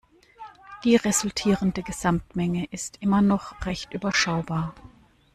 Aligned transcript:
Die 0.83 0.95
resultierende 0.95 1.83
Gesamtmenge 1.83 2.65
ist 2.71 2.97
immer 3.01 3.21
noch 3.21 3.63
recht 3.67 3.93
überschaubar. 3.93 4.73